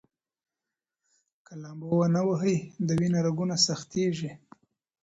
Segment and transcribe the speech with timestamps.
[1.45, 2.57] که لامبو ونه ووهئ،
[2.87, 4.31] د وینې رګونه سختېږي.